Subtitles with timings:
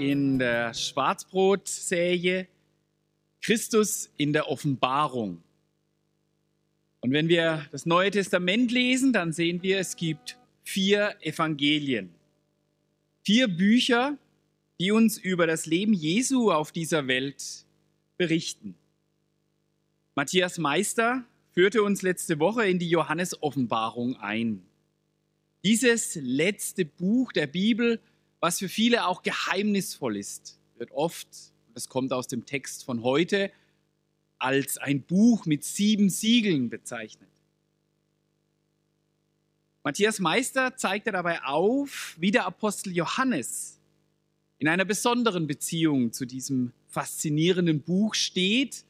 [0.00, 2.48] in der Schwarzbrot-Serie
[3.42, 5.42] Christus in der Offenbarung.
[7.00, 12.10] Und wenn wir das Neue Testament lesen, dann sehen wir, es gibt vier Evangelien.
[13.22, 14.16] Vier Bücher,
[14.78, 17.66] die uns über das Leben Jesu auf dieser Welt
[18.16, 18.74] berichten.
[20.14, 24.62] Matthias Meister führte uns letzte Woche in die Johannes-Offenbarung ein.
[25.64, 28.00] Dieses letzte Buch der Bibel,
[28.40, 31.28] was für viele auch geheimnisvoll ist, wird oft,
[31.74, 33.52] das kommt aus dem Text von heute,
[34.38, 37.28] als ein Buch mit sieben Siegeln bezeichnet.
[39.84, 43.78] Matthias Meister zeigte dabei auf, wie der Apostel Johannes
[44.58, 48.84] in einer besonderen Beziehung zu diesem faszinierenden Buch steht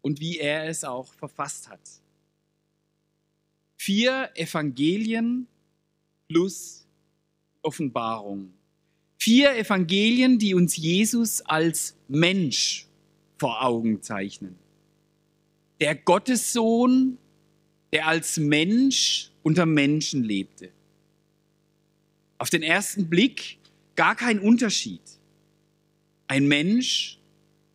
[0.00, 1.80] und wie er es auch verfasst hat.
[3.76, 5.46] Vier Evangelien
[6.28, 6.86] plus
[7.60, 8.55] Offenbarung.
[9.26, 12.86] Vier Evangelien, die uns Jesus als Mensch
[13.38, 14.54] vor Augen zeichnen.
[15.80, 17.18] Der Gottessohn,
[17.92, 20.70] der als Mensch unter Menschen lebte.
[22.38, 23.58] Auf den ersten Blick
[23.96, 25.02] gar kein Unterschied.
[26.28, 27.18] Ein Mensch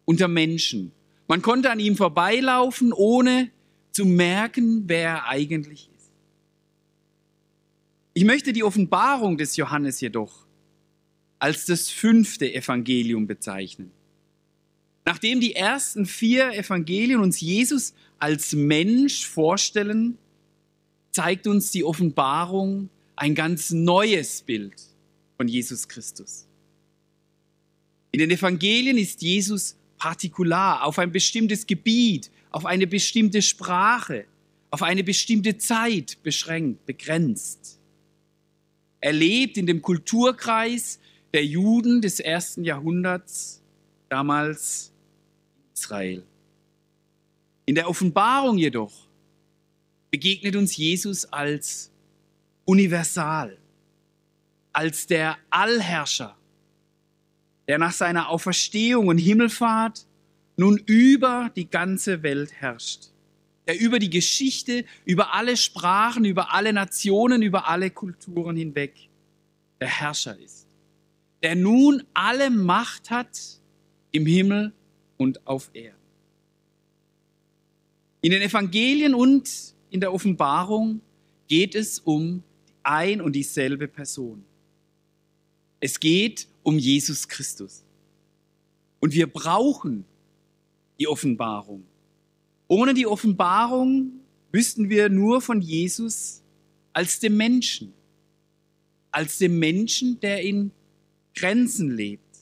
[0.06, 0.94] unter Menschen.
[1.28, 3.52] Man konnte an ihm vorbeilaufen, ohne
[3.92, 6.12] zu merken, wer er eigentlich ist.
[8.14, 10.46] Ich möchte die Offenbarung des Johannes jedoch
[11.42, 13.92] als das fünfte Evangelium bezeichnen.
[15.06, 20.20] Nachdem die ersten vier Evangelien uns Jesus als Mensch vorstellen,
[21.10, 24.76] zeigt uns die Offenbarung ein ganz neues Bild
[25.36, 26.46] von Jesus Christus.
[28.12, 34.26] In den Evangelien ist Jesus partikular auf ein bestimmtes Gebiet, auf eine bestimmte Sprache,
[34.70, 37.80] auf eine bestimmte Zeit beschränkt, begrenzt.
[39.00, 41.00] Er lebt in dem Kulturkreis
[41.34, 43.62] der Juden des ersten Jahrhunderts,
[44.10, 44.92] damals
[45.74, 46.24] Israel.
[47.66, 48.92] In der Offenbarung jedoch
[50.10, 51.92] begegnet uns Jesus als
[52.66, 53.58] universal,
[54.74, 56.36] als der Allherrscher,
[57.68, 60.06] der nach seiner Auferstehung und Himmelfahrt
[60.58, 63.12] nun über die ganze Welt herrscht,
[63.68, 69.10] der über die Geschichte, über alle Sprachen, über alle Nationen, über alle Kulturen hinweg
[69.80, 70.68] der Herrscher ist,
[71.42, 73.60] der nun alle Macht hat
[74.12, 74.74] im Himmel
[75.18, 75.98] und auf Erden.
[78.22, 81.02] In den Evangelien und in der Offenbarung
[81.48, 82.44] geht es um
[82.84, 84.44] ein und dieselbe Person.
[85.80, 87.84] Es geht um Jesus Christus.
[89.00, 90.06] Und wir brauchen
[91.00, 91.84] die Offenbarung.
[92.68, 94.12] Ohne die Offenbarung
[94.52, 96.44] wüssten wir nur von Jesus
[96.94, 97.94] als dem Menschen,
[99.10, 100.72] als dem Menschen, der in
[101.36, 102.40] Grenzen lebt,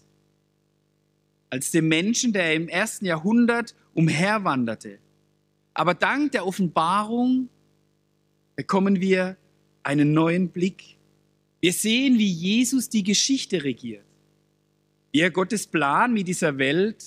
[1.49, 4.99] als dem Menschen, der im ersten Jahrhundert umherwanderte.
[5.73, 7.49] Aber dank der Offenbarung
[8.55, 9.37] bekommen wir
[9.83, 10.97] einen neuen Blick.
[11.61, 14.05] Wir sehen, wie Jesus die Geschichte regiert,
[15.11, 17.03] wie er Gottes Plan mit dieser Welt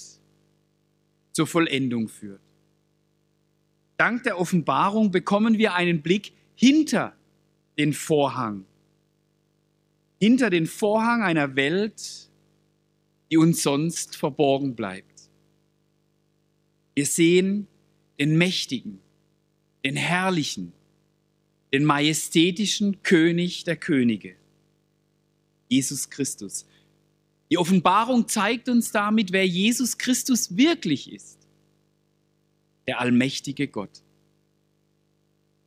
[1.33, 2.41] zur Vollendung führt.
[3.97, 7.15] Dank der Offenbarung bekommen wir einen Blick hinter
[7.79, 8.65] den Vorhang,
[10.23, 12.31] hinter den Vorhang einer Welt,
[13.29, 15.29] die uns sonst verborgen bleibt.
[16.95, 17.67] Wir sehen
[18.21, 19.01] den Mächtigen,
[19.85, 20.75] den Herrlichen,
[21.73, 24.37] den majestätischen König der Könige,
[25.69, 26.67] Jesus Christus.
[27.51, 31.49] Die Offenbarung zeigt uns damit, wer Jesus Christus wirklich ist.
[32.87, 34.05] Der allmächtige Gott.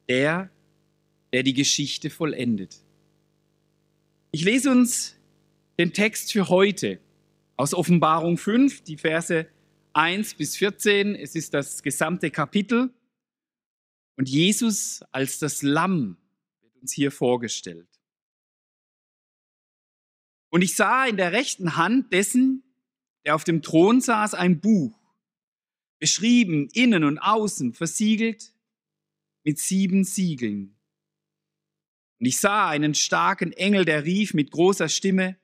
[0.08, 0.50] Der,
[1.34, 2.85] der die Geschichte vollendet.
[4.36, 5.16] Ich lese uns
[5.80, 7.00] den Text für heute
[7.56, 9.48] aus Offenbarung 5, die Verse
[9.94, 11.16] 1 bis 14.
[11.16, 12.94] Es ist das gesamte Kapitel.
[14.18, 16.18] Und Jesus als das Lamm
[16.60, 17.88] wird uns hier vorgestellt.
[20.50, 22.62] Und ich sah in der rechten Hand dessen,
[23.24, 25.00] der auf dem Thron saß, ein Buch,
[25.98, 28.54] beschrieben innen und außen, versiegelt
[29.46, 30.75] mit sieben Siegeln.
[32.20, 35.38] Und ich sah einen starken Engel, der rief mit großer Stimme,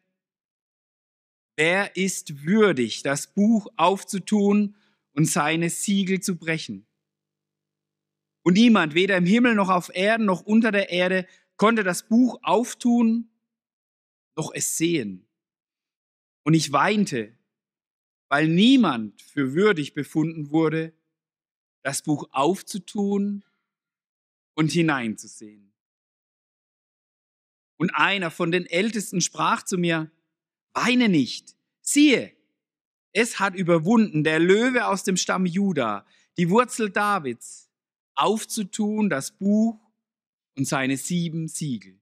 [1.57, 4.75] wer ist würdig, das Buch aufzutun
[5.13, 6.87] und seine Siegel zu brechen?
[8.43, 11.27] Und niemand, weder im Himmel noch auf Erden noch unter der Erde,
[11.57, 13.29] konnte das Buch auftun
[14.35, 15.27] noch es sehen.
[16.43, 17.37] Und ich weinte,
[18.29, 20.93] weil niemand für würdig befunden wurde,
[21.83, 23.43] das Buch aufzutun
[24.55, 25.70] und hineinzusehen.
[27.81, 30.11] Und einer von den Ältesten sprach zu mir,
[30.71, 32.31] weine nicht, siehe,
[33.11, 36.05] es hat überwunden der Löwe aus dem Stamm Juda,
[36.37, 37.71] die Wurzel Davids,
[38.13, 39.79] aufzutun das Buch
[40.55, 41.99] und seine sieben Siegel.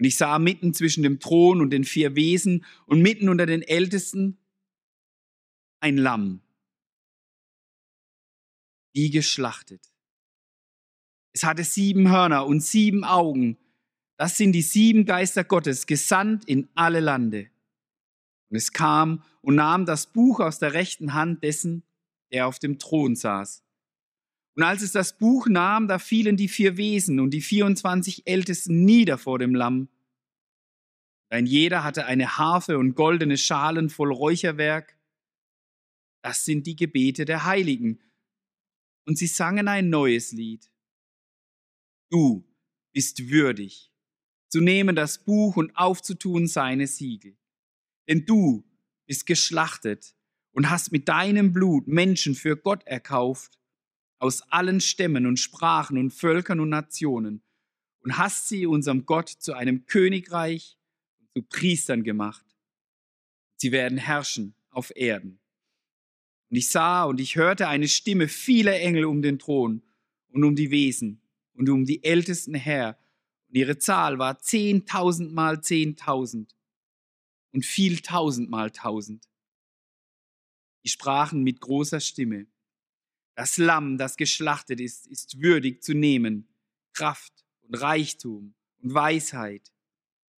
[0.00, 3.62] Und ich sah mitten zwischen dem Thron und den vier Wesen und mitten unter den
[3.62, 4.36] Ältesten
[5.78, 6.42] ein Lamm,
[8.94, 9.89] wie geschlachtet.
[11.32, 13.56] Es hatte sieben Hörner und sieben Augen.
[14.16, 17.50] Das sind die sieben Geister Gottes, gesandt in alle Lande.
[18.50, 21.84] Und es kam und nahm das Buch aus der rechten Hand dessen,
[22.32, 23.62] der auf dem Thron saß.
[24.56, 28.84] Und als es das Buch nahm, da fielen die vier Wesen und die 24 Ältesten
[28.84, 29.88] nieder vor dem Lamm.
[31.30, 34.98] Ein jeder hatte eine Harfe und goldene Schalen voll Räucherwerk.
[36.22, 38.00] Das sind die Gebete der Heiligen.
[39.06, 40.70] Und sie sangen ein neues Lied.
[42.10, 42.44] Du
[42.92, 43.92] bist würdig,
[44.48, 47.36] zu nehmen das Buch und aufzutun seine Siegel.
[48.08, 48.64] Denn du
[49.06, 50.16] bist geschlachtet
[50.50, 53.58] und hast mit deinem Blut Menschen für Gott erkauft
[54.18, 57.42] aus allen Stämmen und Sprachen und Völkern und Nationen
[58.00, 60.78] und hast sie unserem Gott zu einem Königreich
[61.20, 62.44] und zu Priestern gemacht.
[63.56, 65.38] Sie werden herrschen auf Erden.
[66.50, 69.82] Und ich sah und ich hörte eine Stimme vieler Engel um den Thron
[70.32, 71.22] und um die Wesen
[71.54, 72.98] und um die Ältesten her.
[73.48, 76.56] Und ihre Zahl war zehntausend mal zehntausend
[77.52, 79.28] und viel tausend mal tausend.
[80.84, 82.46] Die sprachen mit großer Stimme.
[83.34, 86.48] Das Lamm, das geschlachtet ist, ist würdig zu nehmen,
[86.92, 89.72] Kraft und Reichtum und Weisheit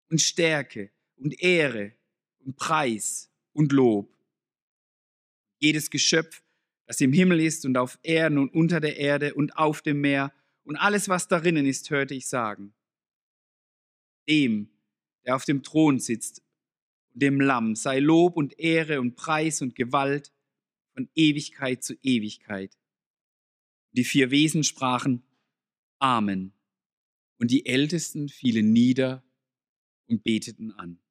[0.09, 1.93] und Stärke und Ehre
[2.39, 4.13] und Preis und Lob.
[5.59, 6.43] Jedes Geschöpf,
[6.85, 10.33] das im Himmel ist und auf Erden und unter der Erde und auf dem Meer
[10.71, 12.73] und alles, was darinnen ist, hörte ich sagen.
[14.29, 14.69] Dem,
[15.25, 16.41] der auf dem Thron sitzt
[17.13, 20.31] und dem Lamm sei Lob und Ehre und Preis und Gewalt
[20.93, 22.77] von Ewigkeit zu Ewigkeit.
[23.91, 25.23] Die vier Wesen sprachen
[25.99, 26.53] Amen.
[27.37, 29.25] Und die Ältesten fielen nieder
[30.07, 31.01] und beteten an.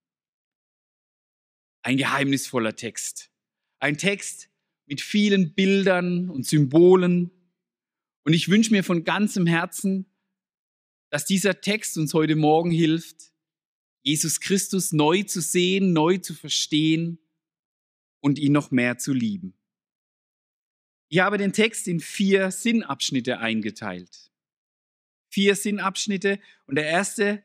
[1.82, 3.30] Ein geheimnisvoller Text.
[3.78, 4.48] Ein Text
[4.86, 7.30] mit vielen Bildern und Symbolen.
[8.24, 10.06] Und ich wünsche mir von ganzem Herzen,
[11.10, 13.32] dass dieser Text uns heute Morgen hilft,
[14.02, 17.18] Jesus Christus neu zu sehen, neu zu verstehen
[18.20, 19.54] und ihn noch mehr zu lieben.
[21.08, 24.30] Ich habe den Text in vier Sinnabschnitte eingeteilt.
[25.28, 27.42] Vier Sinnabschnitte und der erste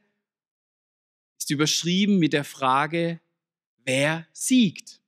[1.38, 3.20] ist überschrieben mit der Frage,
[3.84, 5.02] wer siegt?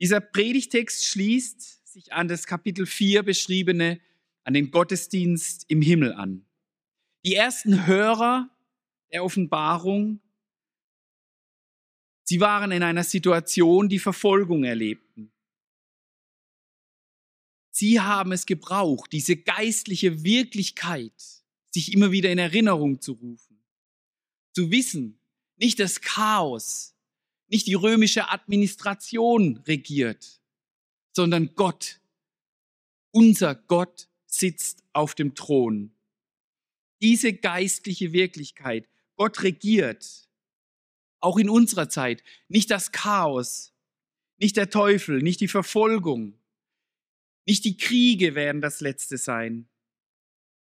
[0.00, 4.00] Dieser Predigtext schließt sich an das Kapitel 4 beschriebene,
[4.42, 6.44] an den Gottesdienst im Himmel an.
[7.24, 8.50] Die ersten Hörer
[9.12, 10.18] der Offenbarung,
[12.24, 15.30] sie waren in einer Situation, die Verfolgung erlebten.
[17.70, 21.14] Sie haben es gebraucht, diese geistliche Wirklichkeit,
[21.70, 23.62] sich immer wieder in Erinnerung zu rufen.
[24.52, 25.20] Zu wissen,
[25.58, 26.96] nicht das Chaos,
[27.46, 30.40] nicht die römische Administration regiert,
[31.14, 32.00] sondern Gott,
[33.12, 35.92] unser Gott sitzt auf dem Thron.
[37.00, 40.28] Diese geistliche Wirklichkeit, Gott regiert,
[41.20, 43.72] auch in unserer Zeit, nicht das Chaos,
[44.38, 46.36] nicht der Teufel, nicht die Verfolgung,
[47.46, 49.68] nicht die Kriege werden das Letzte sein,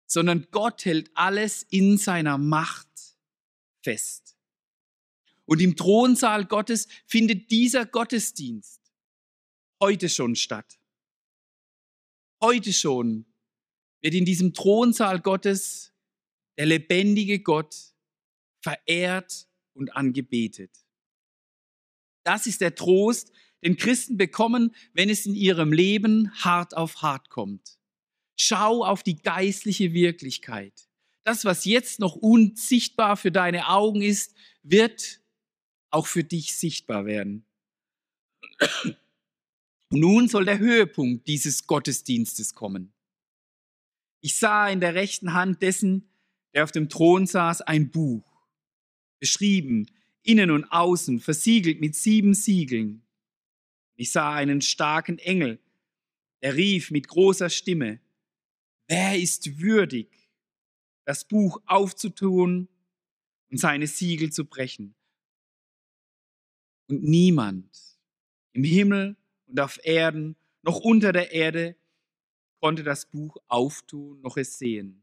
[0.06, 2.88] sondern Gott hält alles in seiner Macht
[3.82, 4.36] fest.
[5.44, 8.77] Und im Thronsaal Gottes findet dieser Gottesdienst
[9.80, 10.78] heute schon statt.
[12.42, 13.26] Heute schon
[14.00, 15.92] wird in diesem Thronsaal Gottes
[16.56, 17.74] der lebendige Gott
[18.60, 20.70] verehrt und angebetet.
[22.24, 23.32] Das ist der Trost,
[23.64, 27.78] den Christen bekommen, wenn es in ihrem Leben hart auf hart kommt.
[28.36, 30.88] Schau auf die geistliche Wirklichkeit.
[31.24, 35.20] Das, was jetzt noch unsichtbar für deine Augen ist, wird
[35.90, 37.46] auch für dich sichtbar werden.
[39.90, 42.92] Nun soll der Höhepunkt dieses Gottesdienstes kommen.
[44.20, 46.10] Ich sah in der rechten Hand dessen,
[46.52, 48.46] der auf dem Thron saß, ein Buch,
[49.20, 49.86] beschrieben
[50.22, 53.02] innen und außen, versiegelt mit sieben Siegeln.
[53.96, 55.58] Ich sah einen starken Engel,
[56.42, 58.00] der rief mit großer Stimme,
[58.88, 60.30] wer ist würdig,
[61.06, 62.68] das Buch aufzutun
[63.50, 64.94] und seine Siegel zu brechen?
[66.88, 67.74] Und niemand
[68.52, 69.16] im Himmel
[69.48, 71.76] und auf Erden, noch unter der Erde,
[72.60, 75.02] konnte das Buch auftun, noch es sehen.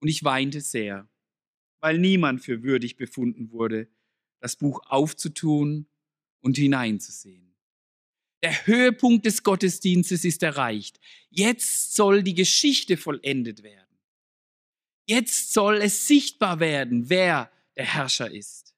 [0.00, 1.08] Und ich weinte sehr,
[1.80, 3.88] weil niemand für würdig befunden wurde,
[4.40, 5.86] das Buch aufzutun
[6.40, 7.54] und hineinzusehen.
[8.42, 10.98] Der Höhepunkt des Gottesdienstes ist erreicht.
[11.30, 13.98] Jetzt soll die Geschichte vollendet werden.
[15.06, 18.74] Jetzt soll es sichtbar werden, wer der Herrscher ist.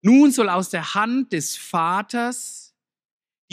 [0.00, 2.63] Nun soll aus der Hand des Vaters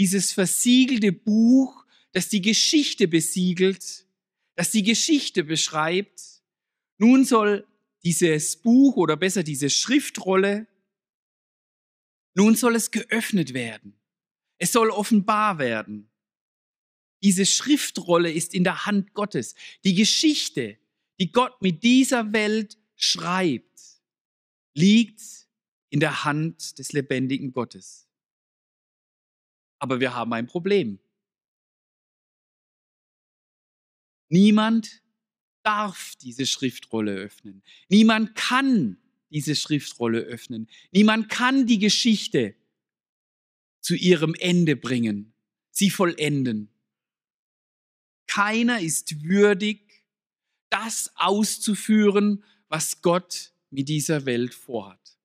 [0.01, 4.08] dieses versiegelte Buch, das die Geschichte besiegelt,
[4.55, 6.41] das die Geschichte beschreibt,
[6.98, 7.67] nun soll
[8.03, 10.65] dieses Buch oder besser diese Schriftrolle,
[12.34, 13.93] nun soll es geöffnet werden.
[14.58, 16.10] Es soll offenbar werden.
[17.22, 19.53] Diese Schriftrolle ist in der Hand Gottes.
[19.84, 20.79] Die Geschichte,
[21.20, 23.79] die Gott mit dieser Welt schreibt,
[24.74, 25.22] liegt
[25.89, 28.08] in der Hand des lebendigen Gottes.
[29.82, 31.00] Aber wir haben ein Problem.
[34.30, 35.02] Niemand
[35.64, 37.64] darf diese Schriftrolle öffnen.
[37.90, 38.98] Niemand kann
[39.32, 40.70] diese Schriftrolle öffnen.
[40.92, 42.56] Niemand kann die Geschichte
[43.80, 45.34] zu ihrem Ende bringen,
[45.72, 46.70] sie vollenden.
[48.28, 50.06] Keiner ist würdig,
[50.70, 55.18] das auszuführen, was Gott mit dieser Welt vorhat.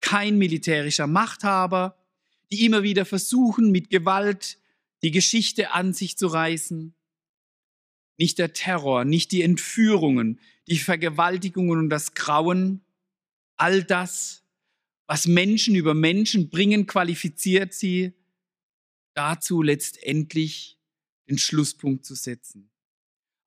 [0.00, 1.99] Kein militärischer Machthaber,
[2.52, 4.58] die immer wieder versuchen, mit Gewalt
[5.02, 6.94] die Geschichte an sich zu reißen.
[8.18, 12.84] Nicht der Terror, nicht die Entführungen, die Vergewaltigungen und das Grauen,
[13.56, 14.44] all das,
[15.06, 18.12] was Menschen über Menschen bringen, qualifiziert sie
[19.14, 20.78] dazu letztendlich
[21.28, 22.70] den Schlusspunkt zu setzen.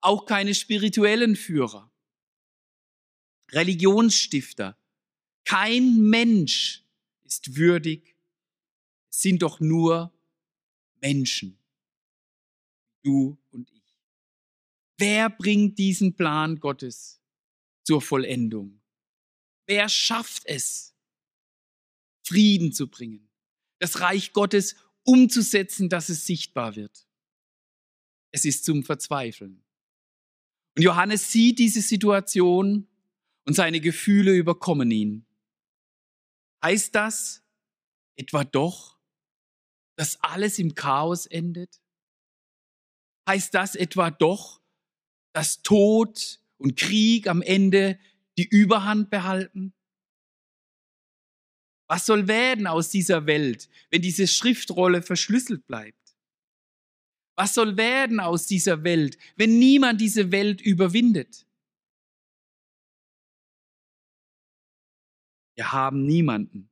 [0.01, 1.91] Auch keine spirituellen Führer,
[3.51, 4.77] Religionsstifter.
[5.45, 6.83] Kein Mensch
[7.24, 8.12] ist würdig,
[9.13, 10.12] sind doch nur
[11.01, 11.58] Menschen,
[13.03, 13.84] du und ich.
[14.98, 17.22] Wer bringt diesen Plan Gottes
[17.84, 18.82] zur Vollendung?
[19.67, 20.96] Wer schafft es,
[22.25, 23.29] Frieden zu bringen,
[23.79, 27.08] das Reich Gottes umzusetzen, dass es sichtbar wird?
[28.32, 29.63] Es ist zum Verzweifeln.
[30.75, 32.88] Und Johannes sieht diese Situation
[33.46, 35.25] und seine Gefühle überkommen ihn.
[36.63, 37.43] Heißt das
[38.15, 38.98] etwa doch,
[39.96, 41.82] dass alles im Chaos endet?
[43.28, 44.62] Heißt das etwa doch,
[45.34, 48.00] dass Tod und Krieg am Ende
[48.38, 49.74] die Überhand behalten?
[51.88, 56.16] Was soll werden aus dieser Welt, wenn diese Schriftrolle verschlüsselt bleibt?
[57.36, 61.48] Was soll werden aus dieser Welt, wenn niemand diese Welt überwindet?
[65.56, 66.70] Wir haben niemanden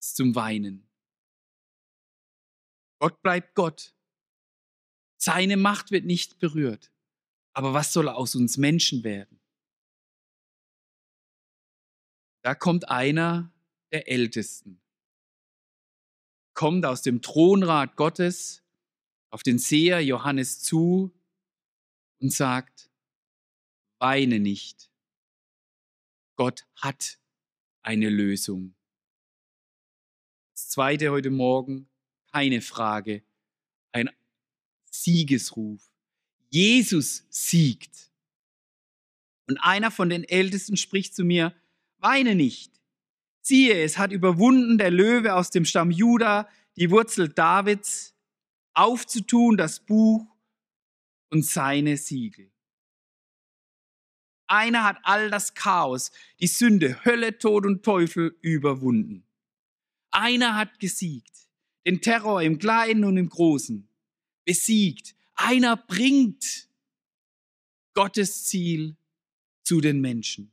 [0.00, 0.88] zum Weinen.
[2.98, 3.94] Gott bleibt Gott.
[5.16, 6.90] Seine Macht wird nicht berührt.
[7.52, 9.40] Aber was soll aus uns Menschen werden?
[12.42, 13.52] Da kommt einer
[13.90, 14.80] der Ältesten,
[16.52, 18.62] kommt aus dem Thronrat Gottes
[19.30, 21.12] auf den Seher Johannes zu
[22.20, 22.90] und sagt,
[23.98, 24.90] weine nicht.
[26.36, 27.18] Gott hat
[27.82, 28.74] eine Lösung.
[30.52, 31.88] Das zweite heute Morgen,
[32.34, 33.22] keine Frage,
[33.92, 34.10] ein
[34.90, 35.80] Siegesruf.
[36.50, 38.10] Jesus siegt.
[39.46, 41.54] Und einer von den Ältesten spricht zu mir,
[41.98, 42.72] weine nicht.
[43.40, 48.16] Siehe, es hat überwunden der Löwe aus dem Stamm Juda, die Wurzel Davids,
[48.72, 50.26] aufzutun das Buch
[51.30, 52.50] und seine Siegel.
[54.48, 56.10] Einer hat all das Chaos,
[56.40, 59.24] die Sünde, Hölle, Tod und Teufel überwunden.
[60.10, 61.43] Einer hat gesiegt,
[61.86, 63.88] den Terror im Kleinen und im Großen
[64.44, 65.14] besiegt.
[65.34, 66.68] Einer bringt
[67.94, 68.96] Gottes Ziel
[69.62, 70.52] zu den Menschen.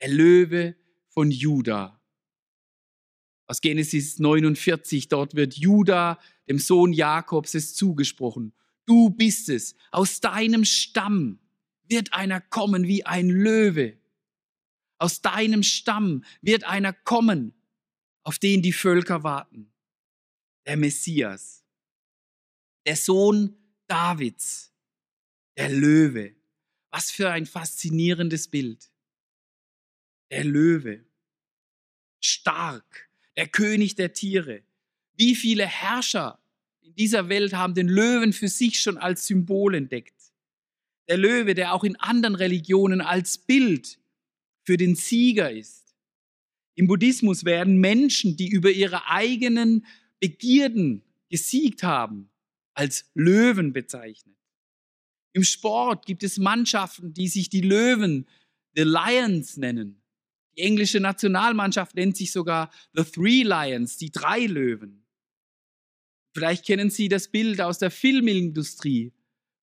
[0.00, 0.76] Der Löwe
[1.08, 2.00] von Juda.
[3.46, 6.18] Aus Genesis 49, dort wird Juda,
[6.48, 8.52] dem Sohn Jakobs, es zugesprochen.
[8.86, 11.38] Du bist es, aus deinem Stamm
[11.86, 13.98] wird einer kommen wie ein Löwe.
[14.98, 17.54] Aus deinem Stamm wird einer kommen,
[18.22, 19.73] auf den die Völker warten.
[20.66, 21.62] Der Messias,
[22.86, 23.56] der Sohn
[23.86, 24.72] Davids,
[25.56, 26.34] der Löwe.
[26.90, 28.90] Was für ein faszinierendes Bild.
[30.30, 31.04] der Löwe,
[32.20, 34.62] stark, der König der Tiere.
[35.16, 36.40] Wie viele Herrscher
[36.80, 40.14] in dieser Welt haben den Löwen für sich schon als Symbol entdeckt?
[41.08, 43.98] Der Löwe, der auch in anderen Religionen als Bild
[44.64, 45.94] für den Sieger ist.
[46.74, 49.86] Im Buddhismus werden Menschen, die über ihre eigenen
[50.20, 52.30] Begierden gesiegt haben,
[52.74, 54.36] als Löwen bezeichnet.
[55.32, 58.28] Im Sport gibt es Mannschaften, die sich die Löwen,
[58.74, 60.00] the Lions nennen.
[60.56, 65.04] Die englische Nationalmannschaft nennt sich sogar the Three Lions, die drei Löwen.
[66.32, 69.12] Vielleicht kennen Sie das Bild aus der Filmindustrie.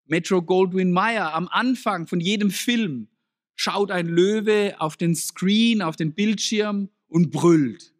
[0.05, 3.07] Metro Goldwyn Mayer am Anfang von jedem Film
[3.55, 7.93] schaut ein Löwe auf den Screen, auf den Bildschirm und brüllt.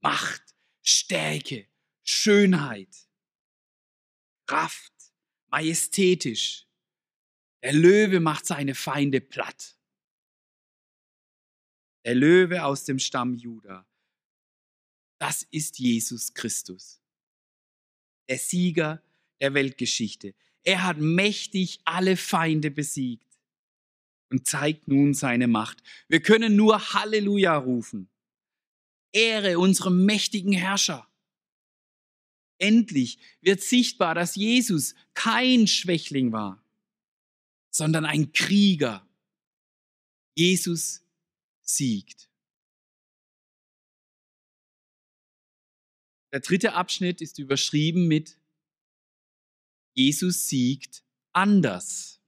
[0.00, 0.49] Macht,
[0.90, 1.68] Stärke,
[2.02, 3.08] Schönheit,
[4.46, 4.92] Kraft,
[5.46, 6.66] majestätisch.
[7.62, 9.76] Der Löwe macht seine Feinde platt.
[12.04, 13.86] Der Löwe aus dem Stamm Juda.
[15.20, 17.00] Das ist Jesus Christus.
[18.28, 19.00] Der Sieger
[19.40, 20.34] der Weltgeschichte.
[20.64, 23.38] Er hat mächtig alle Feinde besiegt
[24.30, 25.82] und zeigt nun seine Macht.
[26.08, 28.10] Wir können nur Halleluja rufen.
[29.12, 31.06] Ehre unserem mächtigen Herrscher.
[32.58, 36.62] Endlich wird sichtbar, dass Jesus kein Schwächling war,
[37.70, 39.06] sondern ein Krieger.
[40.36, 41.02] Jesus
[41.62, 42.28] siegt.
[46.32, 48.38] Der dritte Abschnitt ist überschrieben mit
[49.94, 52.20] Jesus siegt anders.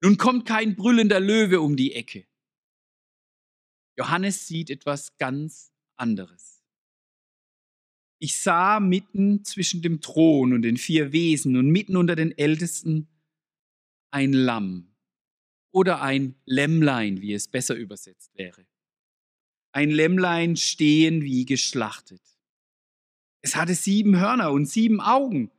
[0.00, 2.26] Nun kommt kein brüllender Löwe um die Ecke.
[3.96, 6.62] Johannes sieht etwas ganz anderes.
[8.18, 13.08] Ich sah mitten zwischen dem Thron und den vier Wesen und mitten unter den Ältesten
[14.10, 14.94] ein Lamm
[15.72, 18.64] oder ein Lämmlein, wie es besser übersetzt wäre.
[19.72, 22.22] Ein Lämmlein stehen wie geschlachtet.
[23.40, 25.50] Es hatte sieben Hörner und sieben Augen.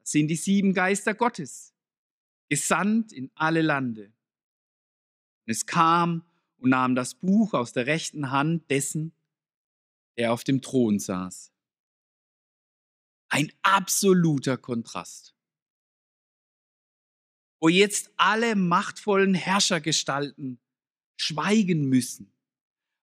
[0.00, 1.74] Das sind die sieben Geister Gottes,
[2.48, 4.04] gesandt in alle Lande.
[4.04, 6.24] Und es kam
[6.58, 9.12] und nahm das Buch aus der rechten Hand dessen,
[10.16, 11.52] der auf dem Thron saß.
[13.30, 15.34] Ein absoluter Kontrast
[17.60, 20.60] wo jetzt alle machtvollen Herrschergestalten
[21.16, 22.32] schweigen müssen,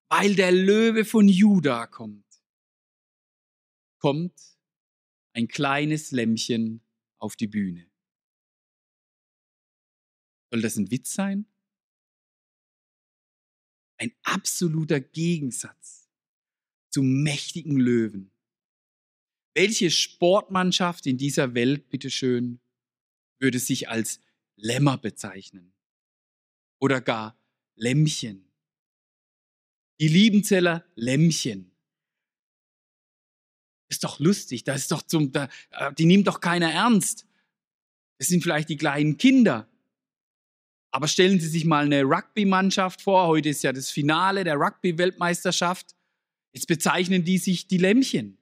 [0.08, 2.24] weil der Löwe von Juda kommt,
[3.98, 4.58] kommt
[5.34, 6.80] ein kleines Lämmchen
[7.18, 7.90] auf die Bühne.
[10.50, 11.46] Soll das ein Witz sein?
[13.98, 16.08] Ein absoluter Gegensatz
[16.90, 18.30] zum mächtigen Löwen.
[19.54, 22.60] Welche Sportmannschaft in dieser Welt, bitteschön,
[23.38, 24.20] würde sich als
[24.56, 25.72] Lämmer bezeichnen
[26.78, 27.38] oder gar
[27.74, 28.50] Lämmchen.
[30.00, 31.70] Die Liebenzeller Lämmchen.
[33.88, 37.26] Ist doch lustig, das ist doch zum, da, äh, die nimmt doch keiner ernst.
[38.18, 39.70] Das sind vielleicht die kleinen Kinder.
[40.96, 43.26] Aber stellen Sie sich mal eine Rugby-Mannschaft vor.
[43.26, 45.94] Heute ist ja das Finale der Rugby-Weltmeisterschaft.
[46.54, 48.38] Jetzt bezeichnen die sich die Lämmchen.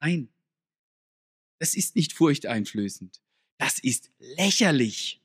[0.00, 0.32] Nein,
[1.58, 3.20] das ist nicht furchteinflößend.
[3.58, 5.20] Das ist lächerlich.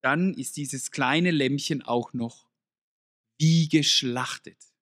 [0.00, 2.48] Dann ist dieses kleine Lämmchen auch noch
[3.40, 4.72] wie geschlachtet.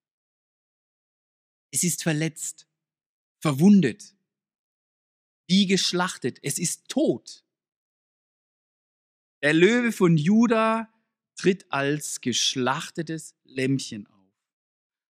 [1.72, 2.68] Es ist verletzt,
[3.40, 4.17] verwundet,
[5.48, 6.38] wie geschlachtet.
[6.42, 7.44] Es ist tot.
[9.42, 10.92] Der Löwe von Juda
[11.36, 14.14] tritt als geschlachtetes Lämmchen auf.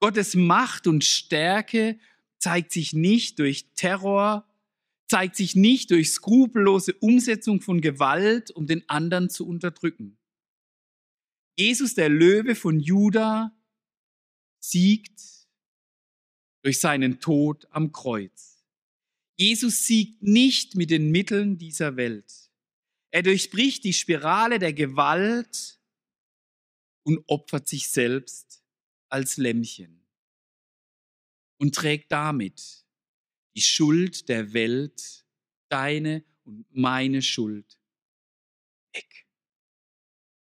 [0.01, 1.99] Gottes Macht und Stärke
[2.38, 4.47] zeigt sich nicht durch Terror,
[5.09, 10.16] zeigt sich nicht durch skrupellose Umsetzung von Gewalt, um den anderen zu unterdrücken.
[11.59, 13.55] Jesus, der Löwe von Juda,
[14.61, 15.21] siegt
[16.62, 18.60] durch seinen Tod am Kreuz.
[19.40, 22.50] Jesus siegt nicht mit den Mitteln dieser Welt.
[23.11, 25.81] Er durchbricht die Spirale der Gewalt
[27.05, 28.62] und opfert sich selbst
[29.09, 30.05] als Lämmchen
[31.57, 32.85] und trägt damit
[33.57, 35.24] die Schuld der Welt,
[35.70, 37.81] deine und meine Schuld,
[38.92, 39.26] weg.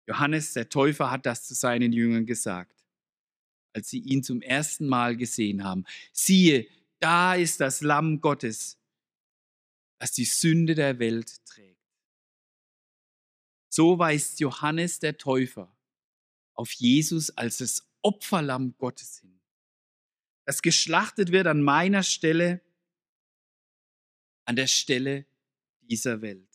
[0.08, 2.84] Johannes der Täufer hat das zu seinen Jüngern gesagt,
[3.72, 5.84] als sie ihn zum ersten Mal gesehen haben.
[6.12, 6.66] Siehe,
[6.98, 8.79] da ist das Lamm Gottes,
[10.00, 11.78] das die Sünde der Welt trägt.
[13.68, 15.72] So weist Johannes der Täufer
[16.54, 19.40] auf Jesus als das Opferlamm Gottes hin
[20.50, 22.60] das geschlachtet wird an meiner Stelle,
[24.46, 25.24] an der Stelle
[25.82, 26.48] dieser Welt.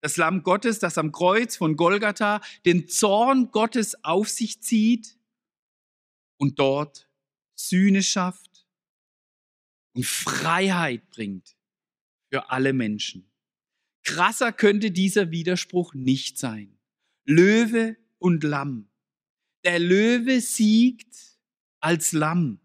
[0.00, 5.16] Das Lamm Gottes, das am Kreuz von Golgatha den Zorn Gottes auf sich zieht
[6.36, 7.08] und dort
[7.54, 8.66] Sühne schafft
[9.92, 11.55] und Freiheit bringt
[12.36, 13.32] für alle Menschen.
[14.04, 16.76] Krasser könnte dieser Widerspruch nicht sein.
[17.24, 18.90] Löwe und Lamm.
[19.64, 21.16] Der Löwe siegt
[21.80, 22.60] als Lamm.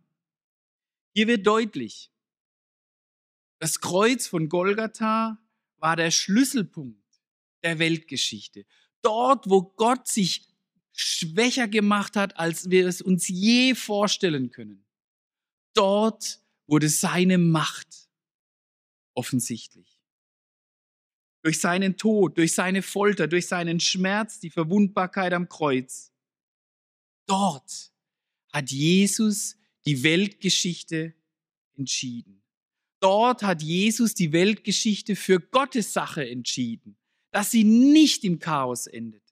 [1.16, 2.12] Hier wird deutlich,
[3.60, 5.38] das Kreuz von Golgatha
[5.78, 7.22] war der Schlüsselpunkt
[7.64, 8.66] der Weltgeschichte.
[9.02, 10.50] Dort, wo Gott sich
[10.92, 14.84] schwächer gemacht hat, als wir es uns je vorstellen können.
[15.74, 18.11] Dort wurde seine Macht
[19.14, 20.00] offensichtlich.
[21.44, 26.12] Durch seinen Tod, durch seine Folter, durch seinen Schmerz, die Verwundbarkeit am Kreuz.
[27.26, 27.92] Dort
[28.52, 31.16] hat Jesus die Weltgeschichte
[31.78, 32.44] entschieden.
[33.00, 36.98] Dort hat Jesus die Weltgeschichte für Gottes Sache entschieden,
[37.32, 39.24] dass sie nicht im Chaos endet.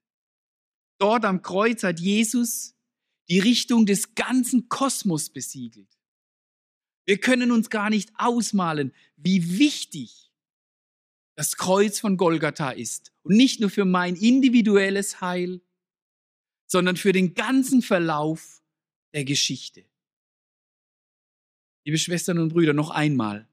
[0.97, 2.75] Dort am Kreuz hat Jesus
[3.29, 5.98] die Richtung des ganzen Kosmos besiegelt.
[7.10, 10.32] Wir können uns gar nicht ausmalen, wie wichtig
[11.34, 13.12] das Kreuz von Golgatha ist.
[13.24, 15.60] Und nicht nur für mein individuelles Heil,
[16.67, 18.62] sondern für den ganzen Verlauf
[19.15, 19.86] der Geschichte.
[21.84, 23.48] Liebe Schwestern und Brüder, noch einmal.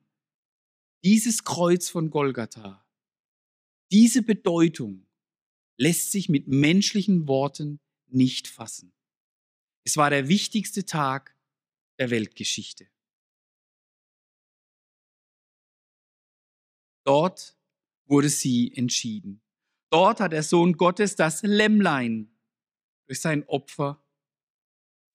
[1.03, 2.85] Dieses Kreuz von Golgatha,
[3.91, 5.07] diese Bedeutung
[5.79, 8.93] lässt sich mit menschlichen Worten nicht fassen.
[9.83, 11.35] Es war der wichtigste Tag
[11.99, 12.87] der Weltgeschichte.
[17.07, 17.57] Dort
[18.07, 19.41] wurde sie entschieden.
[19.91, 22.31] Dort hat der Sohn Gottes das Lämmlein
[23.07, 24.05] durch sein Opfer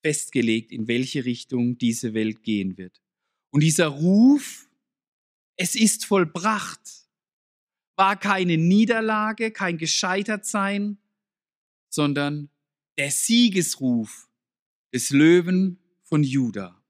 [0.02, 3.02] festgelegt, in welche Richtung diese Welt gehen wird.
[3.52, 4.70] Und dieser Ruf,
[5.58, 7.10] es ist vollbracht,
[7.98, 10.98] war keine Niederlage, kein Gescheitertsein,
[11.90, 12.50] sondern
[12.98, 14.30] der Siegesruf
[14.94, 16.82] des Löwen von Juda.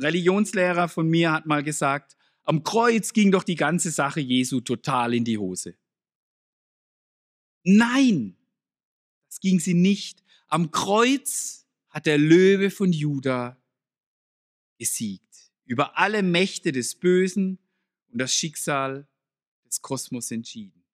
[0.00, 5.14] Religionslehrer von mir hat mal gesagt, am Kreuz ging doch die ganze Sache Jesu total
[5.14, 5.76] in die Hose.
[7.62, 8.36] Nein,
[9.28, 10.22] das ging sie nicht.
[10.48, 13.60] Am Kreuz hat der Löwe von Juda
[14.78, 17.58] gesiegt, über alle Mächte des Bösen
[18.12, 19.08] und das Schicksal
[19.64, 20.84] des Kosmos entschieden.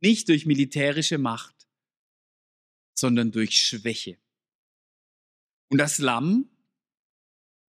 [0.00, 1.68] Nicht durch militärische Macht,
[2.94, 4.18] sondern durch Schwäche.
[5.68, 6.48] Und das Lamm,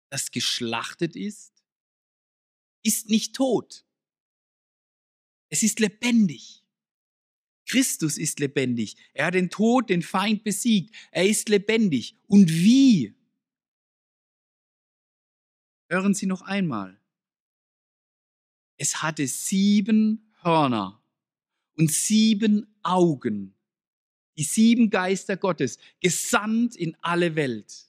[0.09, 1.58] das geschlachtet ist,
[2.83, 3.85] ist nicht tot.
[5.49, 6.63] Es ist lebendig.
[7.65, 8.97] Christus ist lebendig.
[9.13, 10.95] Er hat den Tod, den Feind besiegt.
[11.11, 12.17] Er ist lebendig.
[12.27, 13.15] Und wie?
[15.87, 16.99] Hören Sie noch einmal.
[18.77, 21.03] Es hatte sieben Hörner
[21.75, 23.55] und sieben Augen.
[24.37, 27.87] Die sieben Geister Gottes, gesandt in alle Welt.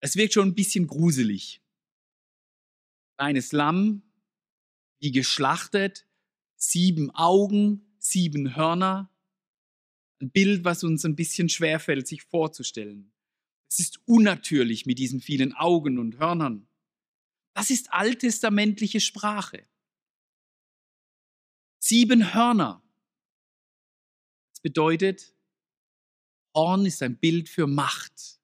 [0.00, 1.63] Es wirkt schon ein bisschen gruselig.
[3.16, 4.02] Kleines Lamm,
[5.00, 6.06] wie geschlachtet,
[6.56, 9.10] sieben Augen, sieben Hörner.
[10.20, 13.12] Ein Bild, was uns ein bisschen schwerfällt, sich vorzustellen.
[13.68, 16.68] Es ist unnatürlich mit diesen vielen Augen und Hörnern.
[17.54, 19.66] Das ist alttestamentliche Sprache.
[21.78, 22.82] Sieben Hörner.
[24.52, 25.34] Das bedeutet,
[26.54, 28.40] Horn ist ein Bild für Macht.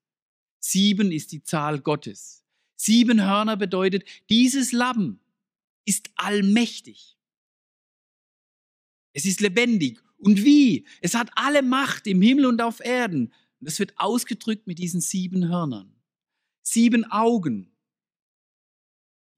[0.59, 2.39] Sieben ist die Zahl Gottes.
[2.82, 5.20] Sieben Hörner bedeutet, dieses Lamm
[5.84, 7.18] ist allmächtig.
[9.12, 10.02] Es ist lebendig.
[10.16, 10.86] Und wie?
[11.02, 13.34] Es hat alle Macht im Himmel und auf Erden.
[13.58, 15.94] Und das wird ausgedrückt mit diesen sieben Hörnern.
[16.62, 17.70] Sieben Augen.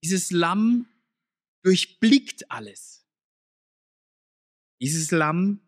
[0.05, 0.87] Dieses Lamm
[1.63, 3.05] durchblickt alles.
[4.81, 5.61] Dieses Lamm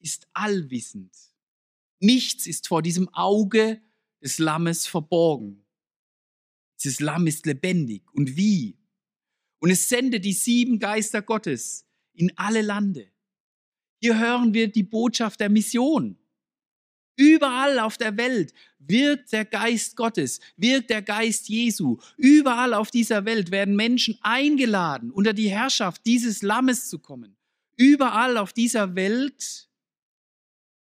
[0.00, 1.16] ist allwissend.
[1.98, 3.80] Nichts ist vor diesem Auge
[4.20, 5.61] des Lammes verborgen.
[6.82, 8.02] Dieses Lamm ist lebendig.
[8.12, 8.76] Und wie?
[9.60, 13.10] Und es sendet die sieben Geister Gottes in alle Lande.
[14.00, 16.18] Hier hören wir die Botschaft der Mission.
[17.16, 21.98] Überall auf der Welt wirkt der Geist Gottes, wirkt der Geist Jesu.
[22.16, 27.36] Überall auf dieser Welt werden Menschen eingeladen, unter die Herrschaft dieses Lammes zu kommen.
[27.76, 29.68] Überall auf dieser Welt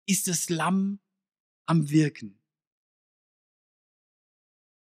[0.06, 1.00] ist das Lamm
[1.66, 2.38] am Wirken.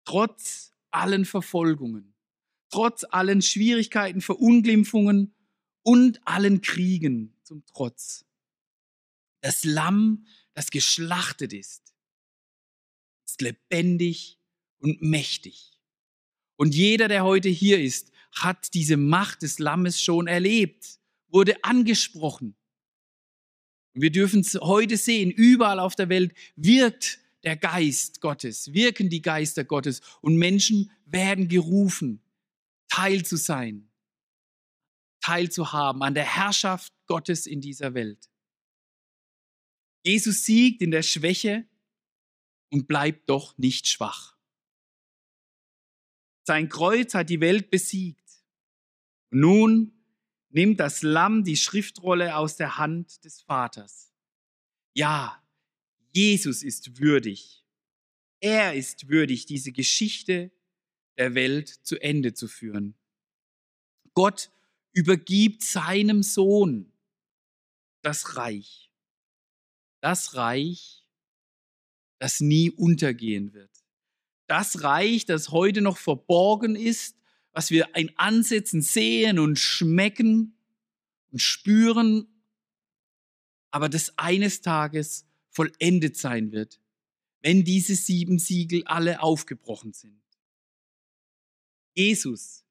[0.05, 2.15] Trotz allen Verfolgungen,
[2.71, 5.35] trotz allen Schwierigkeiten, Verunglimpfungen
[5.83, 8.25] und allen Kriegen zum Trotz
[9.41, 11.95] das Lamm, das geschlachtet ist,
[13.27, 14.41] ist lebendig
[14.79, 15.79] und mächtig.
[16.57, 22.57] Und jeder, der heute hier ist, hat diese Macht des Lammes schon erlebt wurde angesprochen.
[23.95, 29.09] Und wir dürfen es heute sehen, überall auf der Welt wirkt der Geist Gottes, wirken
[29.09, 32.21] die Geister Gottes und Menschen werden gerufen,
[32.89, 33.89] Teil zu sein,
[35.21, 38.29] teilzuhaben an der Herrschaft Gottes in dieser Welt.
[40.05, 41.69] Jesus siegt in der Schwäche
[42.73, 44.37] und bleibt doch nicht schwach.
[46.45, 48.25] Sein Kreuz hat die Welt besiegt.
[49.31, 49.93] nun
[50.49, 54.13] nimmt das Lamm die Schriftrolle aus der Hand des Vaters.
[54.95, 55.46] Ja,
[56.17, 57.63] Jesus ist würdig.
[58.41, 60.51] Er ist würdig, diese Geschichte
[61.19, 62.95] der Welt zu Ende zu führen.
[64.15, 64.51] Gott
[64.95, 66.91] übergibt seinem Sohn
[68.01, 68.91] das Reich.
[70.01, 71.07] Das Reich,
[72.19, 73.85] das nie untergehen wird.
[74.47, 77.19] Das Reich, das heute noch verborgen ist,
[77.53, 80.57] was wir in Ansätzen sehen und schmecken
[81.31, 82.43] und spüren,
[83.71, 85.26] aber das eines Tages
[85.57, 86.83] vollendet sein wird,
[87.41, 90.23] wenn diese sieben Siegel alle aufgebrochen sind.
[91.95, 92.67] Jesus,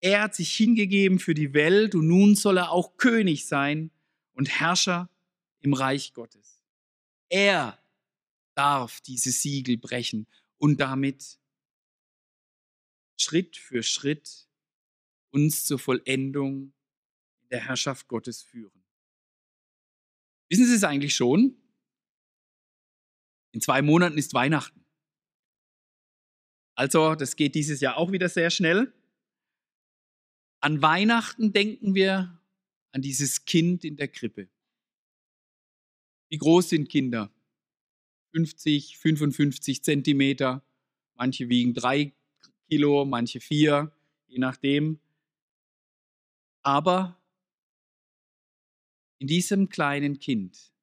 [0.00, 3.92] er hat sich hingegeben für die Welt und nun soll er auch König sein
[4.32, 5.08] und Herrscher
[5.60, 6.60] im Reich Gottes.
[7.28, 7.80] Er
[8.56, 10.26] darf diese Siegel brechen
[10.58, 11.38] und damit
[13.16, 14.48] Schritt für Schritt
[15.30, 16.72] uns zur Vollendung
[17.52, 18.82] der Herrschaft Gottes führen.
[20.48, 21.56] Wissen Sie es eigentlich schon?
[23.56, 24.84] In zwei Monaten ist Weihnachten.
[26.74, 28.92] Also, das geht dieses Jahr auch wieder sehr schnell.
[30.60, 32.38] An Weihnachten denken wir
[32.92, 34.50] an dieses Kind in der Krippe.
[36.28, 37.32] Wie groß sind Kinder?
[38.34, 40.62] 50, 55 Zentimeter.
[41.14, 42.12] Manche wiegen drei
[42.68, 43.90] Kilo, manche vier,
[44.26, 45.00] je nachdem.
[46.62, 47.18] Aber
[49.18, 50.75] in diesem kleinen Kind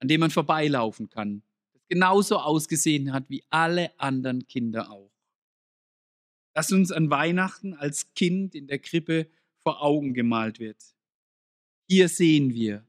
[0.00, 5.12] an dem man vorbeilaufen kann, das genauso ausgesehen hat wie alle anderen Kinder auch.
[6.54, 9.30] Das uns an Weihnachten als Kind in der Krippe
[9.62, 10.82] vor Augen gemalt wird.
[11.88, 12.86] Hier sehen wir,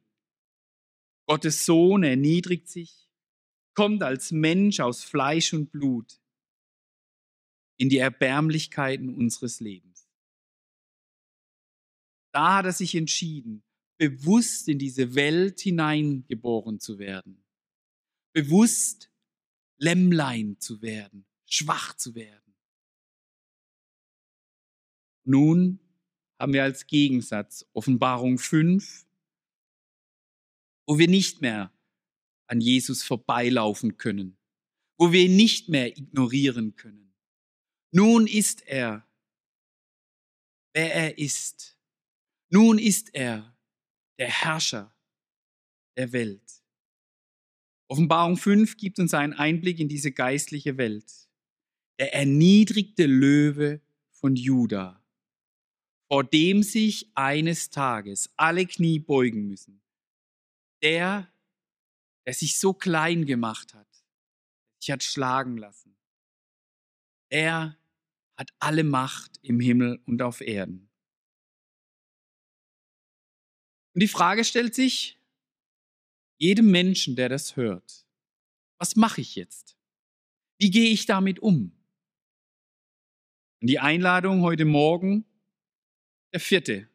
[1.27, 3.07] Gottes Sohn erniedrigt sich,
[3.75, 6.19] kommt als Mensch aus Fleisch und Blut
[7.77, 10.09] in die Erbärmlichkeiten unseres Lebens.
[12.31, 13.63] Da hat er sich entschieden,
[13.99, 17.43] bewusst in diese Welt hineingeboren zu werden.
[18.33, 19.11] Bewusst
[19.77, 22.55] Lämmlein zu werden, schwach zu werden.
[25.25, 25.79] Nun
[26.39, 29.05] haben wir als Gegensatz Offenbarung 5,
[30.87, 31.71] wo wir nicht mehr
[32.47, 34.37] an Jesus vorbeilaufen können,
[34.97, 37.13] wo wir ihn nicht mehr ignorieren können.
[37.91, 39.05] Nun ist er,
[40.73, 41.77] wer er ist.
[42.49, 43.58] Nun ist er
[44.19, 44.93] der Herrscher
[45.97, 46.61] der Welt.
[47.87, 51.27] Offenbarung 5 gibt uns einen Einblick in diese geistliche Welt.
[51.97, 55.03] Der erniedrigte Löwe von Juda,
[56.07, 59.81] vor dem sich eines Tages alle Knie beugen müssen.
[60.83, 61.31] Der,
[62.25, 63.87] der sich so klein gemacht hat,
[64.79, 65.97] sich hat schlagen lassen.
[67.29, 67.77] Er
[68.37, 70.88] hat alle Macht im Himmel und auf Erden.
[73.93, 75.19] Und die Frage stellt sich
[76.37, 78.05] jedem Menschen, der das hört,
[78.77, 79.77] was mache ich jetzt?
[80.57, 81.71] Wie gehe ich damit um?
[83.61, 85.25] Und die Einladung heute Morgen,
[86.33, 86.89] der vierte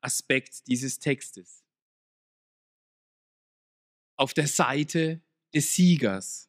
[0.00, 1.64] Aspekt dieses Textes.
[4.16, 5.20] Auf der Seite
[5.54, 6.48] des Siegers.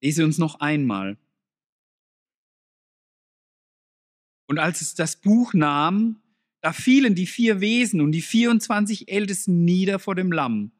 [0.00, 1.18] Lese uns noch einmal
[4.48, 6.20] Und als es das Buch nahm,
[6.62, 10.72] da fielen die vier Wesen und die 24 Ältesten nieder vor dem Lamm.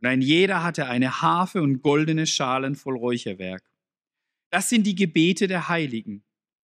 [0.00, 3.62] Und ein jeder hatte eine Harfe und goldene Schalen voll Räucherwerk.
[4.50, 6.22] Das sind die Gebete der Heiligen.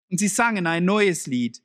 [0.08, 1.60] Und sie sangen ein neues Lied.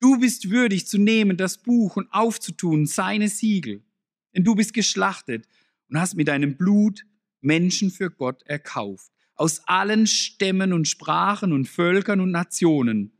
[0.00, 3.82] Du bist würdig zu nehmen das Buch und aufzutun seine Siegel.
[4.34, 5.46] Denn du bist geschlachtet
[5.88, 7.04] und hast mit deinem Blut
[7.40, 9.12] Menschen für Gott erkauft.
[9.34, 13.17] Aus allen Stämmen und Sprachen und Völkern und Nationen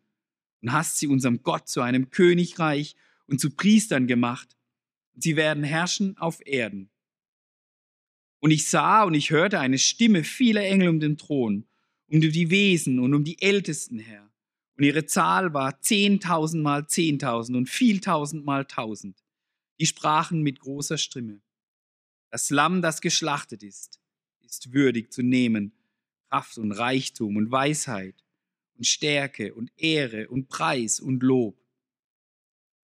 [0.62, 4.56] und hast sie unserem Gott zu einem Königreich und zu Priestern gemacht.
[5.14, 6.90] Und sie werden herrschen auf Erden.
[8.40, 11.66] Und ich sah und ich hörte eine Stimme vieler Engel um den Thron,
[12.06, 14.30] um die Wesen und um die Ältesten her.
[14.76, 19.24] Und ihre Zahl war zehntausend mal zehntausend und vieltausend mal tausend.
[19.80, 21.40] Die sprachen mit großer Stimme.
[22.30, 24.00] Das Lamm, das geschlachtet ist,
[24.44, 25.72] ist würdig zu nehmen
[26.28, 28.14] Kraft und Reichtum und Weisheit
[28.78, 31.60] und Stärke und Ehre und Preis und Lob.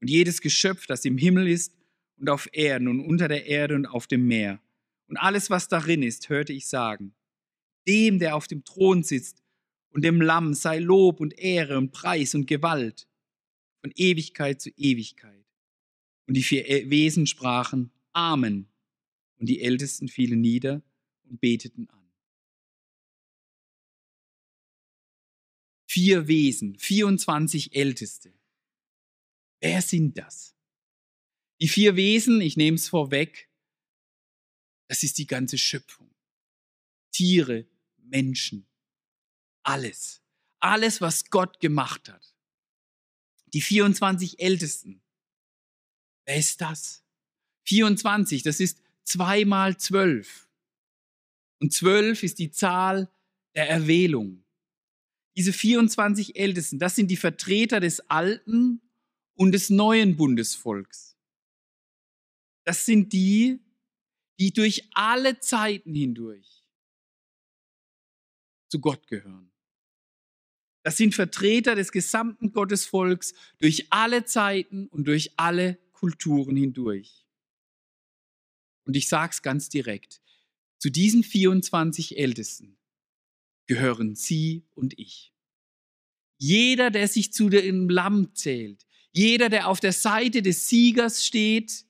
[0.01, 1.75] Und jedes Geschöpf, das im Himmel ist
[2.19, 4.61] und auf Erden und unter der Erde und auf dem Meer
[5.09, 7.15] und alles, was darin ist, hörte ich sagen,
[7.87, 9.43] dem, der auf dem Thron sitzt
[9.91, 13.07] und dem Lamm sei Lob und Ehre und Preis und Gewalt
[13.81, 15.45] von Ewigkeit zu Ewigkeit.
[16.27, 18.69] Und die vier Wesen sprachen Amen.
[19.39, 20.83] Und die Ältesten fielen nieder
[21.29, 22.04] und beteten an.
[25.95, 28.35] Vier Wesen, 24 Älteste.
[29.61, 30.57] Wer sind das?
[31.61, 33.49] Die vier Wesen, ich nehme es vorweg,
[34.89, 36.13] das ist die ganze Schöpfung.
[37.13, 38.67] Tiere, Menschen,
[39.63, 40.21] alles.
[40.59, 42.35] Alles, was Gott gemacht hat.
[43.53, 45.01] Die 24 Ältesten.
[46.27, 47.05] Wer ist das?
[47.69, 50.49] 24, das ist zweimal zwölf.
[51.61, 53.09] Und zwölf ist die Zahl
[53.55, 54.44] der Erwählung.
[55.37, 58.81] Diese 24 Ältesten, das sind die Vertreter des alten
[59.35, 61.17] und des neuen Bundesvolks.
[62.65, 63.61] Das sind die,
[64.39, 66.65] die durch alle Zeiten hindurch
[68.69, 69.53] zu Gott gehören.
[70.83, 77.25] Das sind Vertreter des gesamten Gottesvolks durch alle Zeiten und durch alle Kulturen hindurch.
[78.85, 80.21] Und ich sage es ganz direkt,
[80.79, 82.77] zu diesen 24 Ältesten
[83.67, 85.33] gehören Sie und ich.
[86.39, 91.87] Jeder, der sich zu dem Lamm zählt, jeder, der auf der Seite des Siegers steht,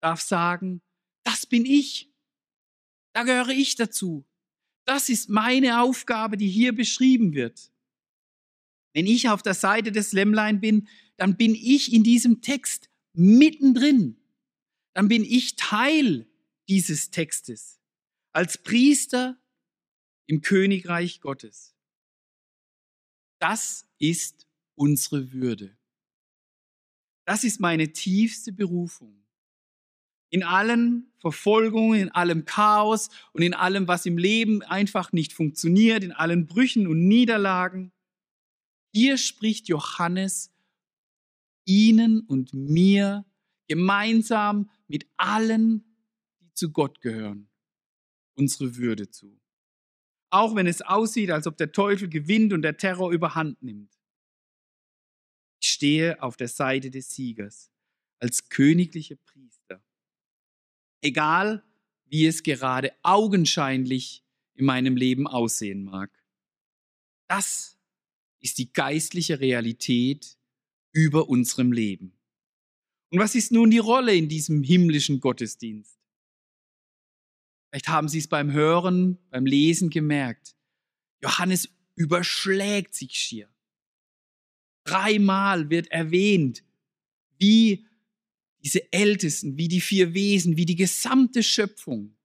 [0.00, 0.80] darf sagen,
[1.24, 2.10] das bin ich.
[3.12, 4.24] Da gehöre ich dazu.
[4.84, 7.72] Das ist meine Aufgabe, die hier beschrieben wird.
[8.94, 14.16] Wenn ich auf der Seite des Lämmlein bin, dann bin ich in diesem Text mittendrin.
[14.94, 16.26] Dann bin ich Teil
[16.68, 17.80] dieses Textes
[18.32, 19.36] als Priester
[20.28, 21.74] im Königreich Gottes.
[23.40, 25.76] Das ist unsere Würde.
[27.24, 29.24] Das ist meine tiefste Berufung
[30.30, 36.04] in allen Verfolgungen, in allem Chaos und in allem, was im Leben einfach nicht funktioniert,
[36.04, 37.92] in allen Brüchen und Niederlagen.
[38.92, 40.52] Hier spricht Johannes
[41.64, 43.24] Ihnen und mir
[43.68, 45.84] gemeinsam mit allen,
[46.40, 47.48] die zu Gott gehören,
[48.34, 49.38] unsere Würde zu.
[50.30, 53.92] Auch wenn es aussieht, als ob der Teufel gewinnt und der Terror überhand nimmt.
[55.60, 57.70] Ich stehe auf der Seite des Siegers
[58.20, 59.82] als königliche Priester
[61.02, 61.64] egal
[62.06, 66.10] wie es gerade augenscheinlich in meinem Leben aussehen mag.
[67.28, 67.78] Das
[68.40, 70.38] ist die geistliche Realität
[70.92, 72.18] über unserem Leben.
[73.10, 75.97] Und was ist nun die Rolle in diesem himmlischen Gottesdienst?
[77.70, 80.56] Vielleicht haben Sie es beim Hören, beim Lesen gemerkt.
[81.22, 83.48] Johannes überschlägt sich schier.
[84.84, 86.64] Dreimal wird erwähnt,
[87.38, 87.86] wie
[88.62, 92.16] diese Ältesten, wie die vier Wesen, wie die gesamte Schöpfung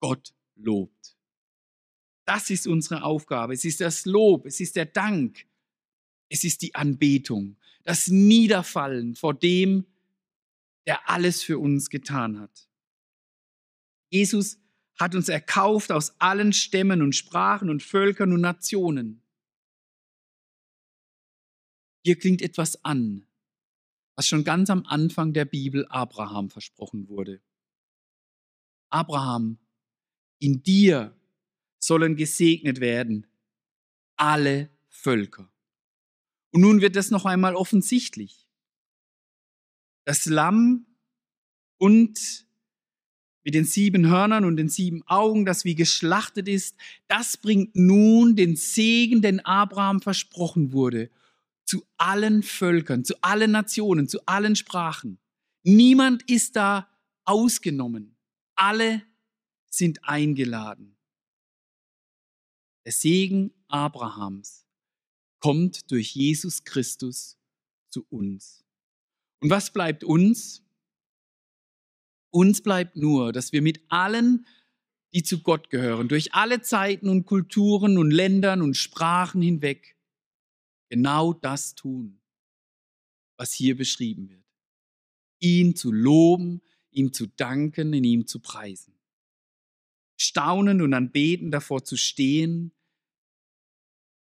[0.00, 1.16] Gott lobt.
[2.24, 3.54] Das ist unsere Aufgabe.
[3.54, 5.46] Es ist das Lob, es ist der Dank,
[6.28, 9.86] es ist die Anbetung, das Niederfallen vor dem,
[10.86, 12.67] der alles für uns getan hat.
[14.10, 14.58] Jesus
[14.98, 19.22] hat uns erkauft aus allen Stämmen und Sprachen und Völkern und Nationen.
[22.04, 23.26] Hier klingt etwas an,
[24.16, 27.40] was schon ganz am Anfang der Bibel Abraham versprochen wurde.
[28.90, 29.58] Abraham,
[30.38, 31.16] in dir
[31.78, 33.26] sollen gesegnet werden
[34.18, 35.50] alle Völker.
[36.50, 38.48] Und nun wird das noch einmal offensichtlich.
[40.04, 40.86] Das Lamm
[41.78, 42.47] und
[43.48, 48.36] mit den sieben Hörnern und den sieben Augen, das wie geschlachtet ist, das bringt nun
[48.36, 51.10] den Segen, den Abraham versprochen wurde
[51.64, 55.18] zu allen Völkern, zu allen Nationen, zu allen Sprachen.
[55.62, 56.90] Niemand ist da
[57.24, 58.18] ausgenommen.
[58.54, 59.00] Alle
[59.70, 60.98] sind eingeladen.
[62.84, 64.66] Der Segen Abrahams
[65.40, 67.38] kommt durch Jesus Christus
[67.88, 68.62] zu uns.
[69.40, 70.62] Und was bleibt uns?
[72.30, 74.46] Uns bleibt nur, dass wir mit allen,
[75.14, 79.96] die zu Gott gehören, durch alle Zeiten und Kulturen und Ländern und Sprachen hinweg,
[80.90, 82.20] genau das tun,
[83.36, 84.44] was hier beschrieben wird.
[85.40, 86.60] Ihn zu loben,
[86.90, 88.98] ihm zu danken, in ihm zu preisen.
[90.20, 92.72] Staunend und anbeten davor zu stehen,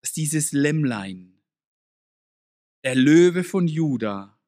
[0.02, 1.42] dass dieses Lämmlein,
[2.84, 4.40] der Löwe von Juda,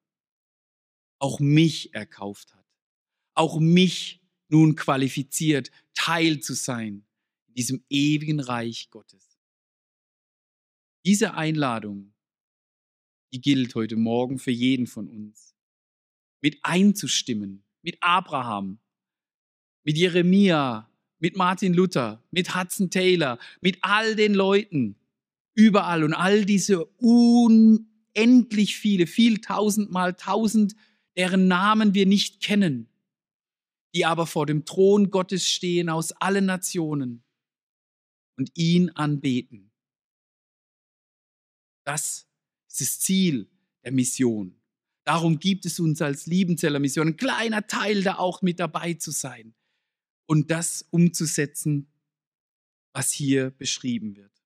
[1.19, 2.66] auch mich erkauft hat,
[3.38, 7.05] auch mich nun qualifiziert, Teil zu sein
[7.47, 9.38] in diesem ewigen Reich Gottes.
[11.05, 12.13] Diese Einladung,
[13.31, 15.55] die gilt heute Morgen für jeden von uns.
[16.41, 18.79] Mit einzustimmen, mit Abraham,
[19.83, 24.95] mit Jeremia, mit Martin Luther, mit Hudson Taylor, mit all den Leuten
[25.53, 30.75] überall und all diese unendlich viele, viel tausendmal tausend,
[31.15, 32.88] deren Namen wir nicht kennen,
[33.97, 37.23] die aber vor dem Thron Gottes stehen aus allen Nationen
[38.37, 39.71] und ihn anbeten.
[41.83, 42.27] Das
[42.67, 43.49] ist das Ziel
[43.83, 44.61] der Mission.
[45.03, 49.09] Darum gibt es uns als Liebenzeller Mission, ein kleiner Teil da auch mit dabei zu
[49.09, 49.55] sein
[50.27, 51.91] und das umzusetzen,
[52.93, 54.43] was hier beschrieben wird.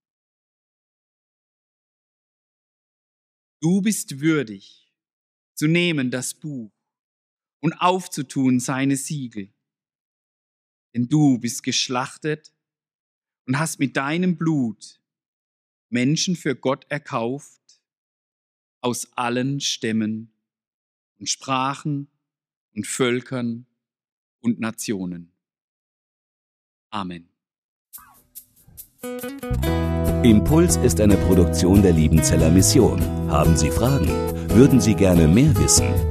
[3.59, 4.93] Du bist würdig
[5.55, 6.71] zu nehmen das Buch
[7.61, 9.53] und aufzutun seine Siegel.
[10.93, 12.53] Denn du bist geschlachtet
[13.47, 14.99] und hast mit deinem Blut
[15.89, 17.61] Menschen für Gott erkauft
[18.81, 20.33] aus allen Stämmen
[21.19, 22.07] und Sprachen
[22.73, 23.67] und Völkern
[24.39, 25.31] und Nationen.
[26.89, 27.29] Amen.
[30.23, 33.01] Impuls ist eine Produktion der Liebenzeller Mission.
[33.29, 34.07] Haben Sie Fragen?
[34.49, 36.10] Würden Sie gerne mehr wissen?